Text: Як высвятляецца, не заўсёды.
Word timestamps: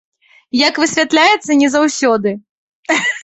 Як 0.67 0.79
высвятляецца, 0.83 1.51
не 1.61 1.69
заўсёды. 1.75 2.35